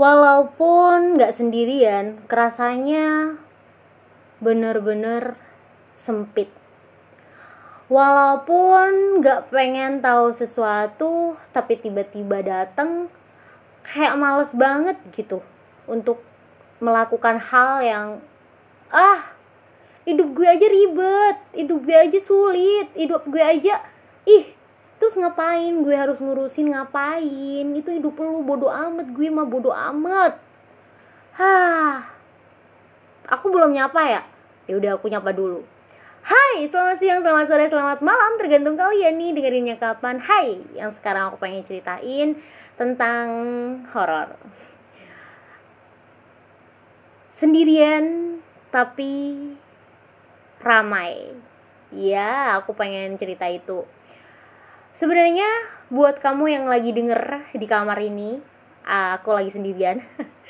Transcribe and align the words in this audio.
walaupun 0.00 1.20
nggak 1.20 1.36
sendirian 1.36 2.22
kerasanya 2.26 3.36
bener-bener 4.42 5.36
sempit. 5.94 6.50
Walaupun 7.92 9.20
nggak 9.20 9.52
pengen 9.52 10.00
tahu 10.00 10.32
sesuatu 10.32 11.36
tapi 11.52 11.76
tiba-tiba 11.76 12.40
dateng 12.40 13.12
kayak 13.84 14.16
males 14.16 14.50
banget 14.56 14.96
gitu 15.12 15.44
untuk 15.84 16.24
melakukan 16.80 17.36
hal 17.38 17.84
yang 17.84 18.08
ah 18.88 19.32
hidup 20.02 20.34
gue 20.34 20.46
aja 20.46 20.66
ribet 20.66 21.36
hidup 21.54 21.78
gue 21.86 21.94
aja 21.94 22.18
sulit 22.18 22.90
hidup 22.98 23.22
gue 23.26 23.38
aja 23.38 23.82
ih 24.26 24.50
terus 25.02 25.18
ngapain? 25.18 25.82
Gue 25.82 25.98
harus 25.98 26.22
ngurusin 26.22 26.70
ngapain? 26.70 27.66
Itu 27.74 27.90
hidup 27.90 28.14
lu 28.22 28.46
bodoh 28.46 28.70
amat. 28.70 29.10
Gue 29.10 29.26
mah 29.34 29.42
bodoh 29.42 29.74
amat. 29.74 30.38
Hah. 31.34 32.06
Aku 33.26 33.50
belum 33.50 33.74
nyapa 33.74 33.98
ya? 34.06 34.22
Ya 34.70 34.78
udah 34.78 34.94
aku 34.94 35.10
nyapa 35.10 35.34
dulu. 35.34 35.66
Hai, 36.22 36.70
selamat 36.70 37.02
siang, 37.02 37.18
selamat 37.18 37.50
sore, 37.50 37.66
selamat 37.66 37.98
malam. 37.98 38.38
Tergantung 38.38 38.78
kalian 38.78 39.18
nih 39.18 39.34
dengerinnya 39.34 39.74
kapan. 39.74 40.22
Hai, 40.22 40.62
yang 40.78 40.94
sekarang 40.94 41.34
aku 41.34 41.42
pengen 41.42 41.66
ceritain 41.66 42.38
Tentang 42.78 43.26
horor. 43.90 44.38
Sendirian 47.36 48.38
tapi 48.70 49.34
ramai. 50.62 51.34
Ya, 51.90 52.56
aku 52.56 52.72
pengen 52.72 53.18
cerita 53.18 53.50
itu 53.50 53.82
Sebenarnya 54.96 55.48
buat 55.92 56.20
kamu 56.20 56.44
yang 56.48 56.64
lagi 56.68 56.92
denger 56.92 57.52
di 57.56 57.66
kamar 57.68 57.98
ini 58.00 58.52
Aku 58.82 59.30
lagi 59.30 59.54
sendirian. 59.54 60.02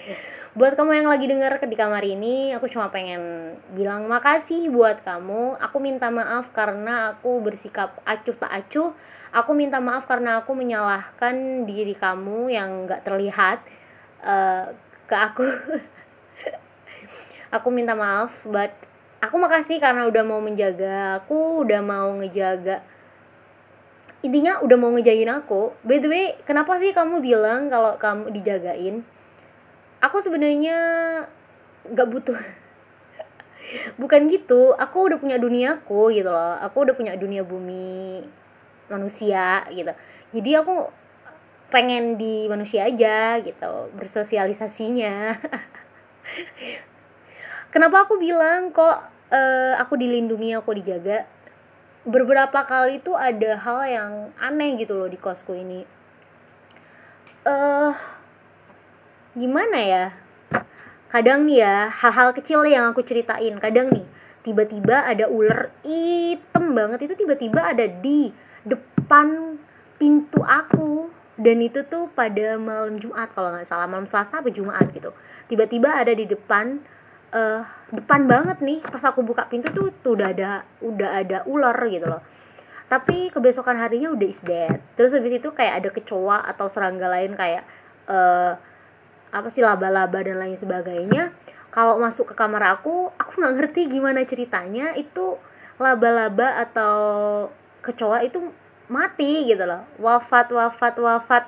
Buat 0.58 0.78
kamu 0.78 1.02
yang 1.02 1.08
lagi 1.10 1.26
denger 1.26 1.66
di 1.66 1.76
kamar 1.76 2.06
ini 2.06 2.54
aku 2.54 2.70
cuma 2.70 2.86
pengen 2.88 3.54
bilang 3.74 4.06
makasih 4.06 4.70
buat 4.70 5.02
kamu. 5.02 5.58
Aku 5.58 5.82
minta 5.82 6.14
maaf 6.14 6.54
karena 6.54 7.10
aku 7.10 7.42
bersikap 7.42 7.98
acuh 8.06 8.38
tak 8.38 8.52
acuh. 8.62 8.94
Aku 9.34 9.50
minta 9.50 9.82
maaf 9.82 10.06
karena 10.06 10.38
aku 10.38 10.54
menyalahkan 10.54 11.66
diri 11.66 11.98
kamu 11.98 12.54
yang 12.54 12.86
nggak 12.86 13.02
terlihat 13.02 13.66
uh, 14.22 14.70
ke 15.10 15.16
aku. 15.18 15.42
Aku 17.54 17.70
minta 17.70 17.94
maaf 17.94 18.34
but 18.42 18.74
aku 19.22 19.38
makasih 19.38 19.78
karena 19.78 20.10
udah 20.10 20.22
mau 20.26 20.42
menjaga. 20.42 21.22
Aku 21.22 21.62
udah 21.62 21.82
mau 21.86 22.10
ngejaga 22.18 22.82
intinya 24.24 24.64
udah 24.64 24.76
mau 24.80 24.90
ngejagain 24.96 25.28
aku. 25.28 25.76
By 25.84 26.00
the 26.00 26.08
way 26.08 26.24
kenapa 26.48 26.80
sih 26.80 26.96
kamu 26.96 27.20
bilang 27.20 27.68
kalau 27.68 28.00
kamu 28.00 28.32
dijagain? 28.32 29.04
Aku 30.00 30.24
sebenarnya 30.24 30.76
nggak 31.92 32.08
butuh. 32.08 32.40
Bukan 34.00 34.32
gitu. 34.32 34.72
Aku 34.80 35.12
udah 35.12 35.20
punya 35.20 35.36
duniaku 35.36 36.16
gitu 36.16 36.32
loh. 36.32 36.56
Aku 36.64 36.88
udah 36.88 36.96
punya 36.96 37.12
dunia 37.20 37.44
bumi 37.44 38.24
manusia 38.88 39.68
gitu. 39.68 39.92
Jadi 40.32 40.50
aku 40.56 40.88
pengen 41.68 42.16
di 42.16 42.48
manusia 42.48 42.88
aja 42.88 43.44
gitu 43.44 43.72
bersosialisasinya. 44.00 45.36
Kenapa 47.72 48.08
aku 48.08 48.16
bilang 48.16 48.72
kok 48.72 49.04
uh, 49.34 49.74
aku 49.82 49.98
dilindungi 49.98 50.54
aku 50.54 50.78
dijaga 50.78 51.26
beberapa 52.04 52.60
kali 52.68 53.00
itu 53.00 53.16
ada 53.16 53.56
hal 53.56 53.80
yang 53.88 54.12
aneh 54.36 54.76
gitu 54.76 54.92
loh 54.92 55.08
di 55.08 55.16
kosku 55.16 55.56
ini. 55.56 55.80
Eh 57.44 57.50
uh, 57.50 57.92
gimana 59.32 59.78
ya? 59.80 60.06
Kadang 61.08 61.48
nih 61.48 61.64
ya 61.64 61.76
hal-hal 61.88 62.36
kecil 62.36 62.68
yang 62.68 62.92
aku 62.92 63.00
ceritain. 63.04 63.56
Kadang 63.56 63.88
nih 63.88 64.04
tiba-tiba 64.44 65.08
ada 65.08 65.28
ular 65.32 65.72
hitam 65.80 66.76
banget. 66.76 67.08
Itu 67.08 67.14
tiba-tiba 67.16 67.64
ada 67.64 67.88
di 67.88 68.28
depan 68.68 69.56
pintu 69.96 70.44
aku. 70.44 71.08
Dan 71.34 71.66
itu 71.66 71.82
tuh 71.90 72.06
pada 72.14 72.54
malam 72.60 73.00
Jumat 73.00 73.32
kalau 73.34 73.50
nggak 73.50 73.66
salah. 73.66 73.88
Malam 73.88 74.06
Selasa 74.06 74.44
atau 74.44 74.52
Jumat 74.52 74.86
gitu. 74.92 75.10
Tiba-tiba 75.48 75.90
ada 75.90 76.12
di 76.12 76.28
depan 76.28 76.78
uh, 77.34 77.60
depan 77.90 78.30
banget 78.30 78.62
nih 78.62 78.78
pas 78.86 79.02
aku 79.02 79.26
buka 79.26 79.50
pintu 79.50 79.68
tuh 79.74 79.90
tuh 80.00 80.14
udah 80.14 80.30
ada 80.30 80.62
udah 80.80 81.10
ada 81.20 81.38
ular 81.50 81.76
gitu 81.90 82.06
loh. 82.06 82.22
Tapi 82.86 83.34
kebesokan 83.34 83.76
harinya 83.80 84.14
udah 84.14 84.28
is 84.28 84.40
dead. 84.46 84.78
Terus 84.94 85.10
habis 85.18 85.42
itu 85.42 85.50
kayak 85.50 85.82
ada 85.82 85.90
kecoa 85.90 86.46
atau 86.46 86.70
serangga 86.70 87.10
lain 87.10 87.34
kayak 87.34 87.66
uh, 88.06 88.54
apa 89.34 89.48
sih 89.50 89.66
laba-laba 89.66 90.22
dan 90.22 90.38
lain 90.38 90.56
sebagainya. 90.62 91.34
Kalau 91.74 91.98
masuk 91.98 92.30
ke 92.30 92.34
kamar 92.38 92.78
aku 92.78 93.10
aku 93.18 93.32
nggak 93.42 93.54
ngerti 93.58 93.90
gimana 93.90 94.22
ceritanya. 94.22 94.94
Itu 94.94 95.42
laba-laba 95.82 96.62
atau 96.62 96.94
kecoa 97.82 98.22
itu 98.22 98.38
mati 98.86 99.50
gitu 99.50 99.66
loh. 99.66 99.82
Wafat 99.98 100.54
wafat 100.54 100.94
wafat. 101.02 101.44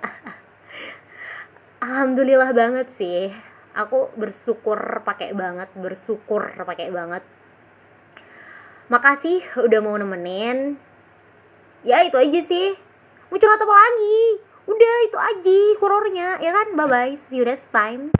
Alhamdulillah 1.84 2.52
banget 2.52 2.92
sih 2.94 3.49
aku 3.76 4.10
bersyukur 4.16 5.04
pakai 5.04 5.36
banget 5.36 5.68
bersyukur 5.76 6.48
pakai 6.64 6.88
banget. 6.88 7.20
Makasih 8.88 9.44
udah 9.60 9.80
mau 9.84 10.00
nemenin. 10.00 10.80
Ya 11.84 12.00
itu 12.08 12.16
aja 12.16 12.40
sih. 12.48 12.72
Mau 13.28 13.36
curhat 13.36 13.60
apa 13.60 13.74
lagi? 13.76 14.20
Udah 14.64 14.94
itu 15.04 15.18
aja 15.20 15.58
horornya 15.84 16.28
ya 16.40 16.50
kan? 16.56 16.72
Bye 16.72 16.88
bye 16.88 17.12
see 17.28 17.36
you 17.38 17.44
next 17.44 17.68
time 17.68 18.08